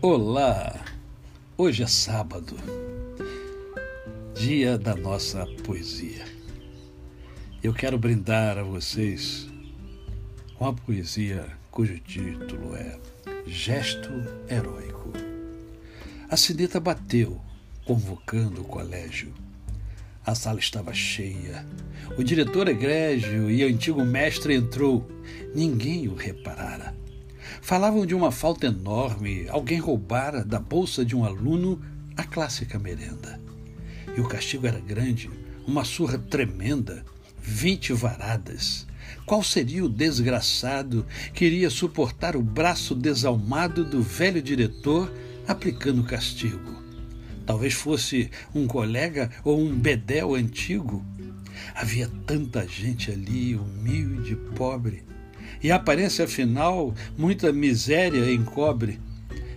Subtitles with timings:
[0.00, 0.84] Olá!
[1.56, 2.54] Hoje é sábado,
[4.32, 6.24] dia da nossa poesia.
[7.64, 9.48] Eu quero brindar a vocês
[10.60, 12.96] uma poesia cujo título é
[13.44, 14.08] Gesto
[14.48, 15.12] Heróico.
[16.30, 17.40] A sineta bateu,
[17.84, 19.34] convocando o colégio.
[20.24, 21.66] A sala estava cheia.
[22.16, 25.10] O diretor egrégio e antigo mestre entrou.
[25.52, 26.94] Ninguém o reparara.
[27.60, 31.80] Falavam de uma falta enorme, alguém roubara da bolsa de um aluno
[32.16, 33.40] a clássica merenda.
[34.16, 35.30] E o castigo era grande,
[35.66, 37.04] uma surra tremenda,
[37.40, 38.86] vinte varadas.
[39.24, 45.12] Qual seria o desgraçado que iria suportar o braço desalmado do velho diretor
[45.46, 46.82] aplicando o castigo?
[47.46, 51.04] Talvez fosse um colega ou um bedel antigo.
[51.74, 55.02] Havia tanta gente ali, humilde, pobre,
[55.62, 59.00] e a aparência final, muita miséria encobre.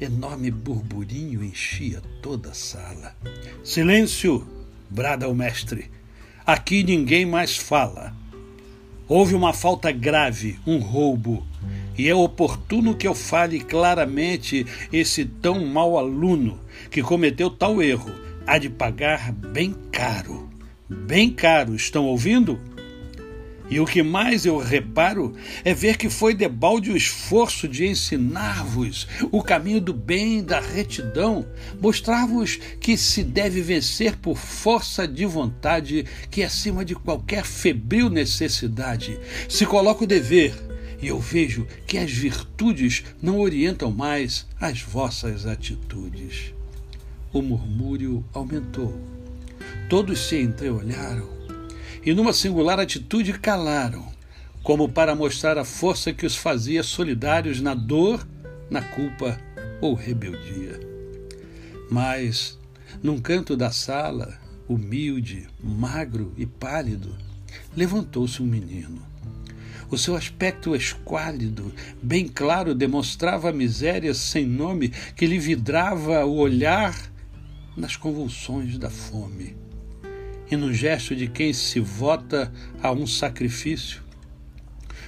[0.00, 3.14] Enorme burburinho enchia toda a sala.
[3.62, 4.46] Silêncio!
[4.92, 5.90] brada o mestre.
[6.44, 8.14] Aqui ninguém mais fala.
[9.08, 11.46] Houve uma falta grave, um roubo,
[11.96, 16.58] e é oportuno que eu fale claramente esse tão mau aluno
[16.90, 18.10] que cometeu tal erro
[18.46, 20.48] há de pagar bem caro.
[20.88, 22.60] Bem caro, estão ouvindo?
[23.72, 25.34] E o que mais eu reparo
[25.64, 31.46] é ver que foi debalde o esforço de ensinar-vos o caminho do bem, da retidão,
[31.80, 39.18] mostrar-vos que se deve vencer por força de vontade, que acima de qualquer febril necessidade
[39.48, 40.54] se coloca o dever.
[41.00, 46.52] E eu vejo que as virtudes não orientam mais as vossas atitudes.
[47.32, 49.00] O murmúrio aumentou.
[49.88, 51.41] Todos se entreolharam
[52.04, 54.12] e, numa singular atitude, calaram,
[54.62, 58.26] como para mostrar a força que os fazia solidários na dor,
[58.68, 59.38] na culpa
[59.80, 60.80] ou rebeldia.
[61.90, 62.58] Mas,
[63.02, 67.16] num canto da sala, humilde, magro e pálido,
[67.76, 69.02] levantou-se um menino.
[69.90, 76.36] O seu aspecto esquálido, bem claro, demonstrava a miséria sem nome que lhe vidrava o
[76.36, 76.96] olhar
[77.76, 79.62] nas convulsões da fome
[80.52, 82.52] e no gesto de quem se vota
[82.82, 84.02] a um sacrifício.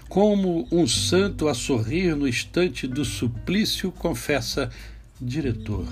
[0.09, 4.71] Como um santo a sorrir no instante do suplício, confessa:
[5.21, 5.87] Diretor,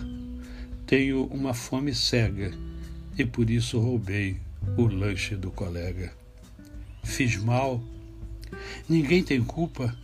[0.87, 2.51] tenho uma fome cega
[3.19, 4.39] e por isso roubei
[4.79, 6.15] o lanche do colega.
[7.05, 7.83] Fiz mal.
[8.89, 9.95] Ninguém tem culpa.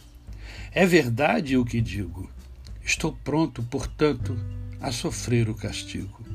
[0.72, 2.30] É verdade o que digo.
[2.84, 4.38] Estou pronto, portanto,
[4.78, 6.27] a sofrer o castigo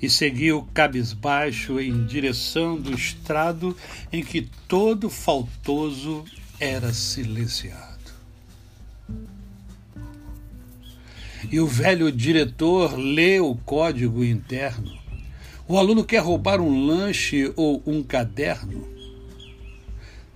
[0.00, 3.76] e seguiu cabisbaixo em direção do estrado
[4.12, 6.24] em que todo faltoso
[6.60, 7.88] era silenciado.
[11.50, 14.98] E o velho diretor lê o código interno.
[15.66, 18.88] O aluno quer roubar um lanche ou um caderno.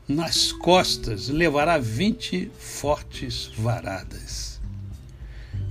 [0.06, 4.60] Nas costas levará vinte fortes varadas.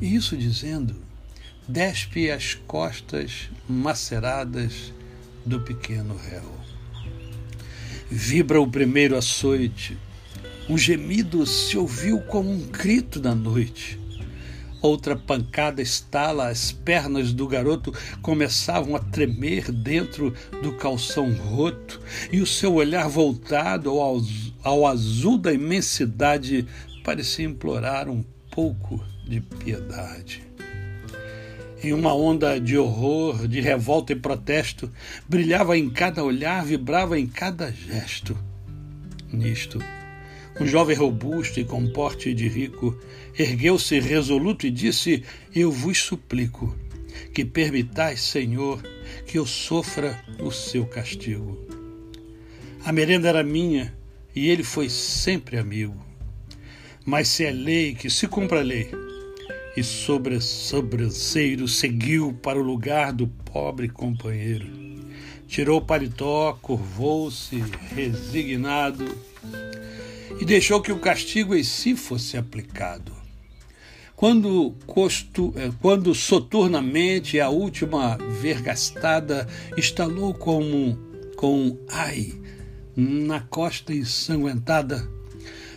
[0.02, 0.96] E isso dizendo
[1.72, 4.94] despe as costas maceradas
[5.46, 6.52] do pequeno réu.
[8.10, 9.98] Vibra o primeiro açoite,
[10.68, 13.98] um gemido se ouviu como um grito da noite.
[14.82, 22.02] Outra pancada estala, as pernas do garoto começavam a tremer dentro do calção roto,
[22.34, 24.22] e o seu olhar voltado ao,
[24.62, 26.68] ao azul da imensidade
[27.02, 30.51] parecia implorar um pouco de piedade.
[31.84, 34.92] Em uma onda de horror, de revolta e protesto,
[35.28, 38.38] brilhava em cada olhar, vibrava em cada gesto.
[39.34, 39.80] Nisto,
[40.60, 42.96] um jovem robusto e com porte de rico
[43.38, 45.24] ergueu-se resoluto e disse:
[45.56, 46.76] Eu vos suplico
[47.34, 48.80] que permitais, Senhor,
[49.26, 51.58] que eu sofra o seu castigo.
[52.86, 53.92] A merenda era minha
[54.36, 56.00] e ele foi sempre amigo.
[57.04, 58.92] Mas se é lei, que se cumpra a lei
[59.76, 64.68] e sobre sobranceiro seguiu para o lugar do pobre companheiro.
[65.48, 67.64] Tirou o paletó, curvou-se,
[67.96, 69.06] resignado,
[70.40, 73.12] e deixou que o castigo em si fosse aplicado.
[74.16, 80.98] Quando, costo, eh, quando soturnamente a última vergastada estalou como
[81.36, 82.34] com um ai
[82.96, 85.10] na costa ensanguentada,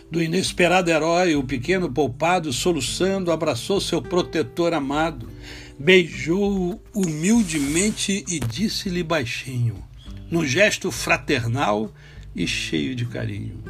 [0.09, 5.29] do inesperado herói, o pequeno poupado, soluçando, abraçou seu protetor amado,
[5.77, 9.83] beijou-o humildemente e disse-lhe baixinho,
[10.29, 11.91] num gesto fraternal
[12.35, 13.63] e cheio de carinho: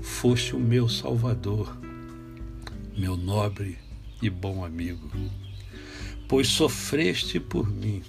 [0.00, 1.76] Foste o meu salvador,
[2.96, 3.78] meu nobre
[4.22, 5.10] e bom amigo.
[6.28, 8.02] pois sofreste por mim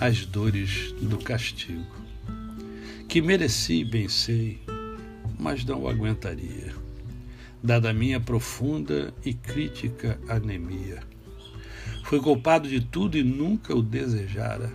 [0.00, 1.86] as dores do castigo,
[3.08, 4.58] que mereci, bem sei,
[5.38, 6.74] mas não aguentaria,
[7.62, 11.02] dada a minha profunda e crítica anemia.
[12.04, 14.72] Fui culpado de tudo e nunca o desejara.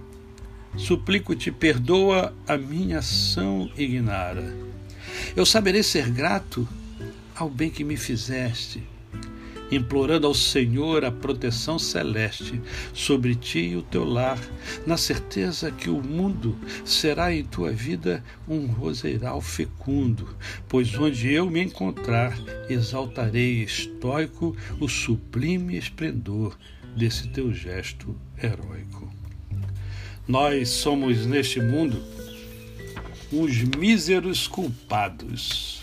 [0.78, 4.54] Suplico-te, perdoa a minha ação ignara.
[5.36, 6.68] Eu saberei ser grato
[7.36, 8.84] ao bem que me fizeste
[9.71, 12.62] implorando ao Senhor a proteção celeste
[12.94, 14.38] sobre ti e o teu lar,
[14.85, 20.35] na certeza que o mundo será em tua vida um roseiral fecundo,
[20.68, 22.38] pois onde eu me encontrar,
[22.69, 26.57] exaltarei estoico o sublime esplendor
[26.95, 29.09] desse teu gesto heróico.
[30.27, 32.01] Nós somos neste mundo
[33.31, 35.81] uns míseros culpados,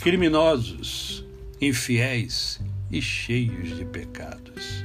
[0.00, 1.24] criminosos,
[1.60, 2.60] infiéis,
[2.90, 4.84] e cheios de pecados.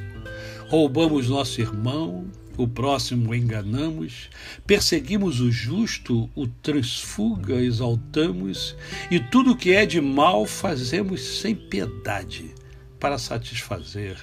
[0.68, 2.26] Roubamos nosso irmão,
[2.58, 4.30] o próximo enganamos,
[4.66, 8.76] perseguimos o justo, o transfuga exaltamos,
[9.10, 12.54] e tudo o que é de mal fazemos sem piedade
[13.00, 14.18] para satisfazer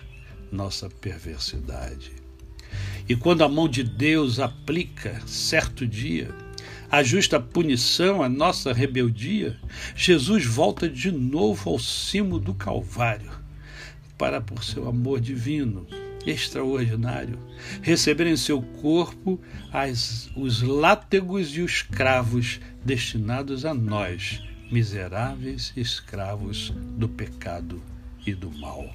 [0.50, 2.12] nossa perversidade.
[3.08, 6.32] E quando a mão de Deus aplica, certo dia,
[6.88, 9.58] a justa punição à nossa rebeldia,
[9.96, 13.39] Jesus volta de novo ao cimo do Calvário
[14.20, 15.86] para, por seu amor divino,
[16.26, 17.38] extraordinário,
[17.80, 19.40] receber em seu corpo
[19.72, 27.82] as, os látegos e os cravos destinados a nós, miseráveis escravos do pecado
[28.26, 28.94] e do mal.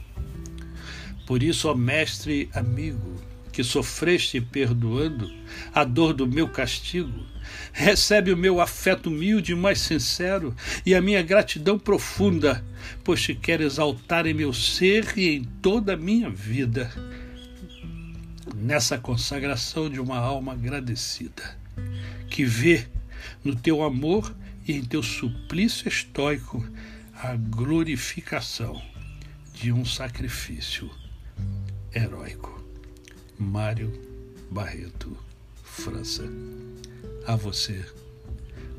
[1.26, 3.16] Por isso, ó Mestre amigo,
[3.56, 5.34] que sofreste perdoando
[5.74, 7.26] a dor do meu castigo,
[7.72, 10.54] recebe o meu afeto humilde e mais sincero
[10.86, 12.62] e a minha gratidão profunda,
[13.02, 16.92] pois te quero exaltar em meu ser e em toda a minha vida,
[18.54, 21.58] nessa consagração de uma alma agradecida,
[22.30, 22.86] que vê
[23.42, 24.36] no teu amor
[24.68, 26.62] e em teu suplício estoico
[27.14, 28.82] a glorificação
[29.54, 30.92] de um sacrifício
[31.94, 32.55] heróico.
[33.38, 33.92] Mário
[34.50, 35.18] Barreto,
[35.64, 36.24] França.
[37.28, 37.86] A você,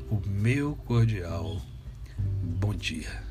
[0.09, 1.61] o meu cordial
[2.41, 3.26] bom dia.